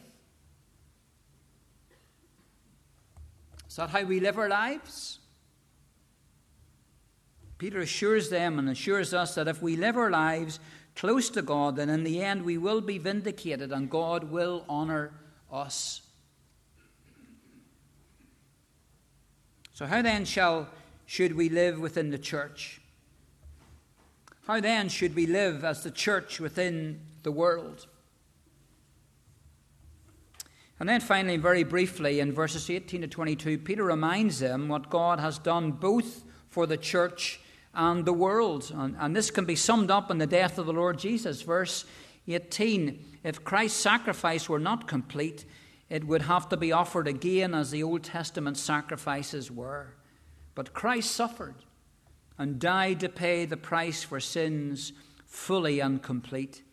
Is 3.68 3.78
that 3.78 3.90
how 3.90 4.04
we 4.04 4.20
live 4.20 4.38
our 4.38 4.48
lives? 4.48 5.18
Peter 7.58 7.80
assures 7.80 8.30
them 8.30 8.60
and 8.60 8.70
assures 8.70 9.12
us 9.12 9.34
that 9.34 9.48
if 9.48 9.64
we 9.64 9.76
live 9.76 9.98
our 9.98 10.12
lives 10.12 10.60
close 10.96 11.32
to 11.32 11.42
God, 11.42 11.78
then 11.78 11.90
in 11.90 12.04
the 12.04 12.22
end 12.22 12.46
we 12.46 12.60
will 12.60 12.82
be 12.82 13.00
vindicated 13.00 13.72
and 13.72 13.90
God 13.90 14.26
will 14.26 14.66
honor 14.70 15.14
us. 15.52 16.02
So, 19.74 19.88
how 19.88 20.04
then 20.04 20.26
shall 20.26 20.70
should 21.06 21.36
we 21.36 21.50
live 21.50 21.80
within 21.80 22.10
the 22.10 22.18
church? 22.18 22.82
How 24.48 24.60
then 24.60 24.90
should 24.90 25.16
we 25.16 25.28
live 25.28 25.64
as 25.64 25.84
the 25.84 25.92
church 25.92 26.40
within 26.40 27.00
the 27.24 27.32
world? 27.32 27.88
And 30.80 30.90
then 30.90 31.00
finally, 31.00 31.38
very 31.38 31.64
briefly, 31.64 32.20
in 32.20 32.32
verses 32.32 32.68
18 32.68 33.02
to 33.02 33.08
22, 33.08 33.60
Peter 33.60 33.84
reminds 33.84 34.40
them 34.40 34.68
what 34.68 34.90
God 34.90 35.20
has 35.20 35.38
done 35.38 35.72
both 35.72 36.24
for 36.50 36.66
the 36.66 36.76
church 36.76 37.40
and 37.76 38.04
the 38.04 38.14
world. 38.14 38.72
And, 38.76 38.96
and, 39.00 39.16
this 39.16 39.30
can 39.30 39.46
be 39.46 39.56
summed 39.56 39.92
up 39.92 40.10
in 40.10 40.18
the 40.18 40.26
death 40.26 40.58
of 40.58 40.66
the 40.66 40.74
Lord 40.74 40.98
Jesus. 40.98 41.44
Verse 41.44 41.86
18 42.28 43.00
If 43.24 43.44
Christ's 43.44 43.80
sacrifice 43.80 44.50
were 44.50 44.60
not 44.60 44.88
complete, 44.88 45.46
it 45.88 46.04
would 46.06 46.24
have 46.24 46.50
to 46.50 46.58
be 46.58 46.72
offered 46.72 47.08
again 47.08 47.54
as 47.54 47.70
the 47.70 47.84
Old 47.84 48.04
Testament 48.04 48.58
sacrifices 48.58 49.52
were. 49.52 49.94
But 50.56 50.74
Christ 50.74 51.12
suffered 51.12 51.56
and 52.38 52.60
died 52.60 53.00
to 53.02 53.10
pay 53.10 53.46
the 53.46 53.58
price 53.58 54.04
for 54.04 54.20
sins 54.20 54.94
fully 55.26 55.80
and 55.80 56.02
complete. 56.02 56.64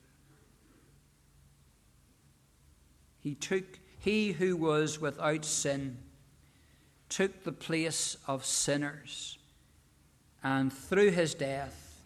He 3.20 3.34
took, 3.34 3.78
he 3.98 4.32
who 4.32 4.56
was 4.56 5.00
without 5.00 5.44
sin, 5.44 5.98
took 7.08 7.44
the 7.44 7.52
place 7.52 8.16
of 8.26 8.44
sinners, 8.44 9.38
and 10.42 10.72
through 10.72 11.10
his 11.10 11.34
death, 11.34 12.02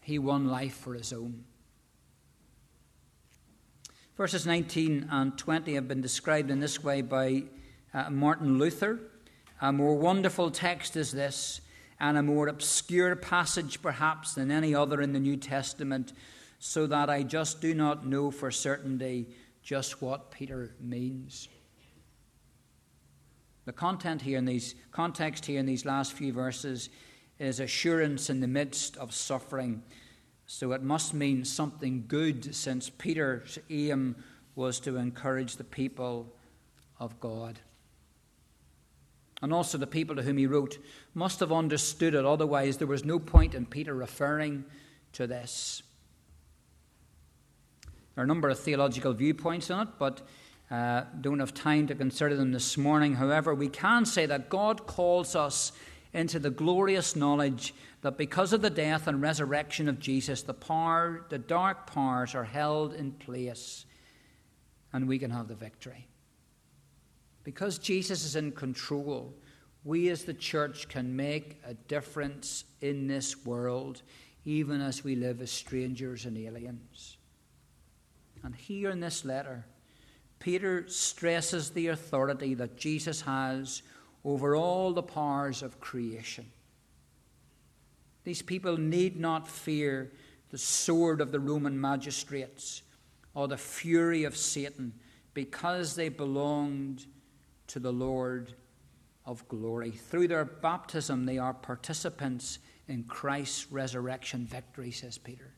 he 0.00 0.18
won 0.18 0.46
life 0.46 0.76
for 0.76 0.94
his 0.94 1.12
own. 1.12 1.44
Verses 4.16 4.46
19 4.46 5.08
and 5.10 5.36
20 5.36 5.74
have 5.74 5.88
been 5.88 6.00
described 6.00 6.50
in 6.50 6.60
this 6.60 6.84
way 6.84 7.02
by 7.02 7.44
uh, 7.92 8.10
Martin 8.10 8.58
Luther. 8.58 9.00
A 9.60 9.72
more 9.72 9.94
wonderful 9.94 10.50
text 10.50 10.96
is 10.96 11.12
this, 11.12 11.60
and 12.00 12.18
a 12.18 12.22
more 12.22 12.48
obscure 12.48 13.14
passage 13.14 13.80
perhaps 13.80 14.34
than 14.34 14.50
any 14.50 14.74
other 14.74 15.00
in 15.00 15.12
the 15.12 15.20
New 15.20 15.36
Testament, 15.36 16.12
so 16.58 16.86
that 16.86 17.08
I 17.08 17.22
just 17.22 17.60
do 17.60 17.74
not 17.74 18.06
know 18.06 18.30
for 18.30 18.50
certainty 18.50 19.28
just 19.62 20.02
what 20.02 20.30
Peter 20.30 20.74
means. 20.80 21.48
The 23.64 23.72
content 23.72 24.22
here 24.22 24.38
in 24.38 24.44
these 24.44 24.74
context 24.90 25.46
here 25.46 25.60
in 25.60 25.66
these 25.66 25.86
last 25.86 26.12
few 26.12 26.32
verses 26.32 26.90
is 27.38 27.60
assurance 27.60 28.28
in 28.28 28.40
the 28.40 28.46
midst 28.46 28.96
of 28.96 29.14
suffering. 29.14 29.82
So 30.46 30.72
it 30.72 30.82
must 30.82 31.14
mean 31.14 31.44
something 31.44 32.04
good, 32.06 32.54
since 32.54 32.90
Peter's 32.90 33.58
aim 33.70 34.16
was 34.54 34.80
to 34.80 34.96
encourage 34.96 35.56
the 35.56 35.64
people 35.64 36.34
of 36.98 37.18
God 37.20 37.58
and 39.44 39.52
also 39.52 39.76
the 39.76 39.86
people 39.86 40.16
to 40.16 40.22
whom 40.22 40.38
he 40.38 40.46
wrote, 40.46 40.78
must 41.12 41.38
have 41.40 41.52
understood 41.52 42.14
it. 42.14 42.24
Otherwise, 42.24 42.78
there 42.78 42.88
was 42.88 43.04
no 43.04 43.18
point 43.18 43.54
in 43.54 43.66
Peter 43.66 43.92
referring 43.92 44.64
to 45.12 45.26
this. 45.26 45.82
There 48.14 48.22
are 48.22 48.24
a 48.24 48.26
number 48.26 48.48
of 48.48 48.58
theological 48.58 49.12
viewpoints 49.12 49.70
on 49.70 49.86
it, 49.86 49.92
but 49.98 50.22
uh, 50.70 51.02
don't 51.20 51.40
have 51.40 51.52
time 51.52 51.86
to 51.88 51.94
consider 51.94 52.34
them 52.34 52.52
this 52.52 52.78
morning. 52.78 53.16
However, 53.16 53.54
we 53.54 53.68
can 53.68 54.06
say 54.06 54.24
that 54.24 54.48
God 54.48 54.86
calls 54.86 55.36
us 55.36 55.72
into 56.14 56.38
the 56.38 56.48
glorious 56.48 57.14
knowledge 57.14 57.74
that 58.00 58.16
because 58.16 58.54
of 58.54 58.62
the 58.62 58.70
death 58.70 59.06
and 59.06 59.20
resurrection 59.20 59.90
of 59.90 60.00
Jesus, 60.00 60.40
the 60.40 60.54
power, 60.54 61.26
the 61.28 61.38
dark 61.38 61.86
powers 61.86 62.34
are 62.34 62.44
held 62.44 62.94
in 62.94 63.12
place, 63.12 63.84
and 64.90 65.06
we 65.06 65.18
can 65.18 65.30
have 65.30 65.48
the 65.48 65.54
victory. 65.54 66.08
Because 67.44 67.78
Jesus 67.78 68.24
is 68.24 68.36
in 68.36 68.52
control, 68.52 69.34
we 69.84 70.08
as 70.08 70.24
the 70.24 70.34
church 70.34 70.88
can 70.88 71.14
make 71.14 71.60
a 71.66 71.74
difference 71.74 72.64
in 72.80 73.06
this 73.06 73.44
world, 73.44 74.02
even 74.46 74.80
as 74.80 75.04
we 75.04 75.14
live 75.14 75.42
as 75.42 75.50
strangers 75.50 76.24
and 76.24 76.38
aliens. 76.38 77.18
And 78.42 78.54
here 78.54 78.90
in 78.90 79.00
this 79.00 79.24
letter, 79.24 79.66
Peter 80.38 80.88
stresses 80.88 81.70
the 81.70 81.88
authority 81.88 82.54
that 82.54 82.76
Jesus 82.76 83.20
has 83.22 83.82
over 84.24 84.56
all 84.56 84.92
the 84.92 85.02
powers 85.02 85.62
of 85.62 85.80
creation. 85.80 86.46
These 88.24 88.42
people 88.42 88.78
need 88.78 89.20
not 89.20 89.46
fear 89.46 90.12
the 90.50 90.58
sword 90.58 91.20
of 91.20 91.30
the 91.30 91.40
Roman 91.40 91.78
magistrates 91.78 92.82
or 93.34 93.48
the 93.48 93.56
fury 93.56 94.24
of 94.24 94.36
Satan 94.36 94.94
because 95.34 95.94
they 95.94 96.08
belonged 96.08 97.06
to 97.68 97.80
the 97.80 97.92
Lord 97.92 98.54
of 99.26 99.46
glory. 99.48 99.90
Through 99.90 100.28
their 100.28 100.44
baptism, 100.44 101.26
they 101.26 101.38
are 101.38 101.54
participants 101.54 102.58
in 102.88 103.04
Christ's 103.04 103.70
resurrection 103.70 104.46
victory, 104.46 104.90
says 104.90 105.18
Peter. 105.18 105.54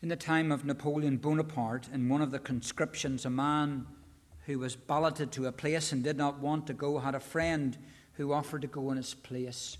In 0.00 0.08
the 0.08 0.16
time 0.16 0.50
of 0.50 0.64
Napoleon 0.64 1.16
Bonaparte, 1.16 1.88
in 1.92 2.08
one 2.08 2.22
of 2.22 2.32
the 2.32 2.38
conscriptions, 2.38 3.24
a 3.24 3.30
man 3.30 3.86
who 4.46 4.58
was 4.58 4.74
balloted 4.74 5.30
to 5.32 5.46
a 5.46 5.52
place 5.52 5.92
and 5.92 6.02
did 6.02 6.16
not 6.16 6.40
want 6.40 6.66
to 6.66 6.72
go 6.72 6.98
had 6.98 7.14
a 7.14 7.20
friend 7.20 7.78
who 8.14 8.32
offered 8.32 8.62
to 8.62 8.66
go 8.66 8.90
in 8.90 8.96
his 8.96 9.14
place. 9.14 9.78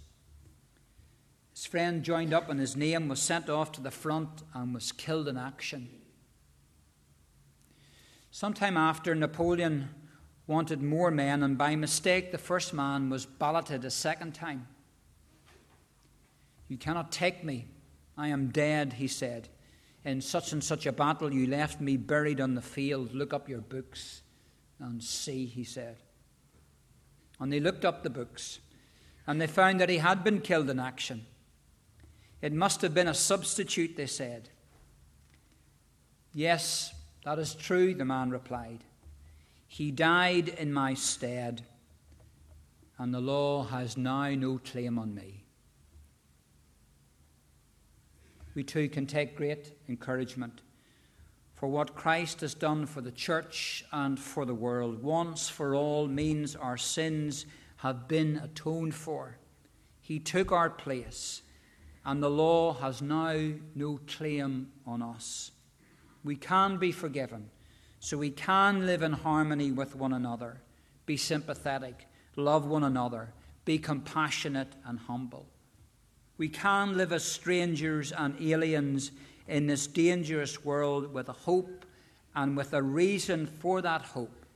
His 1.53 1.67
friend 1.67 2.03
joined 2.03 2.33
up, 2.33 2.49
and 2.49 2.61
his 2.61 2.77
name 2.77 3.09
was 3.09 3.21
sent 3.21 3.51
off 3.51 3.73
to 3.73 3.81
the 3.81 3.91
front 3.91 4.43
and 4.55 4.73
was 4.73 4.93
killed 4.93 5.29
in 5.29 5.37
action. 5.37 5.89
Sometime 8.35 8.79
after, 8.79 9.15
Napoleon 9.15 9.91
wanted 10.47 10.83
more 10.83 11.11
men, 11.11 11.43
and 11.43 11.59
by 11.59 11.77
mistake, 11.77 12.33
the 12.33 12.39
first 12.39 12.73
man 12.73 13.11
was 13.11 13.27
balloted 13.27 13.85
a 13.85 13.91
second 13.91 14.35
time. 14.35 14.67
You 16.67 16.79
cannot 16.79 17.13
take 17.13 17.45
me. 17.45 17.67
I 18.17 18.29
am 18.29 18.49
dead, 18.49 18.95
he 18.95 19.07
said. 19.07 19.51
In 20.03 20.23
such 20.23 20.51
and 20.53 20.65
such 20.65 20.87
a 20.87 20.93
battle, 20.93 21.33
you 21.33 21.47
left 21.47 21.79
me 21.79 21.99
buried 21.99 22.41
on 22.41 22.55
the 22.55 22.63
field. 22.63 23.13
Look 23.13 23.35
up 23.35 23.51
your 23.51 23.61
books 23.61 24.23
and 24.81 25.05
see, 25.05 25.45
he 25.45 25.63
said. 25.63 25.99
And 27.39 27.53
they 27.53 27.61
looked 27.61 27.85
up 27.85 28.03
the 28.03 28.09
books, 28.09 28.61
and 29.27 29.43
they 29.43 29.47
found 29.47 29.79
that 29.83 29.91
he 29.91 29.99
had 29.99 30.25
been 30.25 30.41
killed 30.41 30.71
in 30.71 30.81
action. 30.81 31.27
It 32.41 32.55
must 32.55 32.81
have 32.81 32.95
been 32.95 33.09
a 33.09 33.15
substitute, 33.15 33.95
they 33.95 34.07
said. 34.07 34.49
Yes, 36.33 36.95
that 37.25 37.39
is 37.39 37.55
true, 37.55 37.95
the 37.95 38.05
man 38.05 38.31
replied. 38.31 38.85
He 39.67 39.91
died 39.91 40.49
in 40.49 40.73
my 40.73 40.95
stead, 40.95 41.63
and 42.99 43.13
the 43.13 43.21
law 43.21 43.65
has 43.65 43.97
now 43.97 44.31
no 44.31 44.59
claim 44.59 44.99
on 44.99 45.15
me. 45.15 45.43
we 48.55 48.63
too 48.63 48.89
can 48.89 49.07
take 49.07 49.37
great 49.37 49.73
encouragement 49.89 50.63
for 51.55 51.69
what 51.69 51.95
Christ 51.95 52.41
has 52.41 52.55
done 52.55 52.87
for 52.87 53.01
the 53.01 53.13
church 53.13 53.85
and 53.93 54.19
for 54.19 54.45
the 54.45 54.55
world. 54.55 55.03
Once 55.03 55.49
for 55.49 55.75
all 55.75 56.09
means 56.09 56.57
our 56.57 56.77
sins 56.77 57.47
have 57.77 58.09
been 58.09 58.41
atoned 58.43 58.95
for. 58.95 59.39
He 60.01 60.19
took 60.19 60.51
our 60.51 60.71
place, 60.71 61.43
and 62.05 62.23
the 62.23 62.31
law 62.31 62.75
has 62.75 63.01
now 63.01 63.53
no 63.75 64.01
claim 64.07 64.73
on 64.85 65.03
us. 65.03 65.53
We 66.25 66.37
can 66.37 66.79
be 66.79 66.93
forgiven, 66.93 67.51
so 68.01 68.19
we 68.19 68.31
can 68.31 68.87
live 68.87 69.03
in 69.03 69.13
harmony 69.13 69.73
with 69.73 69.97
one 69.97 70.13
another, 70.13 70.61
be 71.07 71.17
sympathetic, 71.17 72.07
love 72.37 72.67
one 72.67 72.85
another, 72.85 73.33
be 73.65 73.79
compassionate 73.79 74.75
and 74.85 74.99
humble. 74.99 75.47
We 76.39 76.49
can 76.49 76.97
live 76.97 77.13
as 77.13 77.25
strangers 77.25 78.13
and 78.13 78.41
aliens 78.41 79.13
in 79.49 79.67
this 79.67 79.87
dangerous 79.87 80.65
world 80.65 81.13
with 81.13 81.29
a 81.29 81.33
hope 81.33 81.85
and 82.35 82.57
with 82.57 82.73
a 82.73 82.83
reason 82.83 83.47
for 83.47 83.83
that 83.83 84.03
hope. 84.03 84.47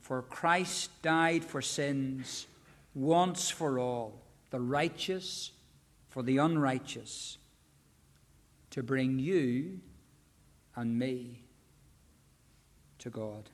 For 0.00 0.22
Christ 0.22 0.90
died 1.02 1.44
for 1.44 1.62
sins 1.62 2.46
once 2.94 3.50
for 3.50 3.78
all, 3.78 4.22
the 4.50 4.60
righteous 4.60 5.50
for 6.08 6.22
the 6.22 6.38
unrighteous, 6.38 7.38
to 8.70 8.82
bring 8.82 9.18
you 9.18 9.80
and 10.76 10.98
me 10.98 11.44
to 12.98 13.10
God. 13.10 13.50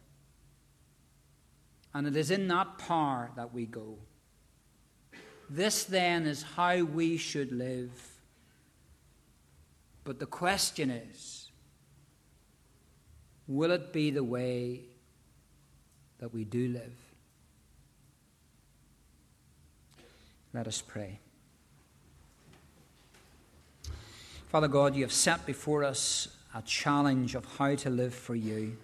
And 1.93 2.07
it 2.07 2.17
is 2.17 2.31
in 2.31 2.49
that 2.49 2.79
power 2.79 3.31
that 3.37 3.53
we 3.53 3.67
go. 3.67 3.99
This 5.49 5.85
then 5.85 6.27
is 6.27 6.43
how 6.43 6.85
we 6.85 7.17
should 7.17 7.51
live. 7.51 7.91
But 10.05 10.21
the 10.21 10.27
question 10.27 10.91
is 10.91 11.51
will 13.49 13.73
it 13.73 13.93
be 13.93 14.11
the 14.11 14.23
way 14.23 14.83
that 16.19 16.33
we 16.33 16.45
do 16.45 16.69
live? 16.69 16.97
Let 20.53 20.69
us 20.69 20.81
pray. 20.81 21.19
Father 24.49 24.69
God, 24.69 24.95
you 24.97 25.03
have 25.03 25.13
set 25.13 25.47
before 25.47 25.85
us 25.85 26.29
a 26.55 26.63
challenge 26.63 27.35
of 27.35 27.45
how 27.59 27.75
to 27.75 27.91
live 27.91 28.15
for 28.15 28.35
you 28.35 28.77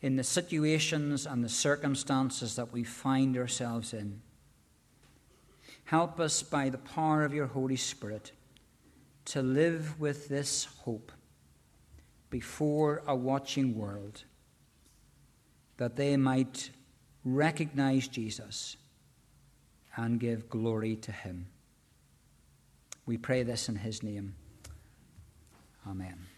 in 0.00 0.16
the 0.16 0.24
situations 0.24 1.26
and 1.26 1.42
the 1.42 1.48
circumstances 1.48 2.56
that 2.56 2.72
we 2.72 2.84
find 2.84 3.36
ourselves 3.36 3.94
in. 3.94 4.20
Help 5.84 6.18
us 6.20 6.42
by 6.42 6.68
the 6.68 6.78
power 6.78 7.24
of 7.24 7.32
your 7.32 7.46
Holy 7.46 7.76
Spirit 7.76 8.32
to 9.26 9.42
live 9.42 10.00
with 10.00 10.28
this 10.28 10.66
hope 10.80 11.12
before 12.30 13.02
a 13.06 13.14
watching 13.14 13.76
world, 13.76 14.24
that 15.76 15.96
they 15.96 16.16
might 16.16 16.70
recognize 17.24 18.08
Jesus 18.08 18.76
and 19.96 20.18
give 20.18 20.48
glory 20.48 20.96
to 20.96 21.12
him. 21.12 21.46
We 23.04 23.18
pray 23.18 23.42
this 23.42 23.68
in 23.68 23.76
his 23.76 24.02
name. 24.02 24.34
Amen. 25.86 26.31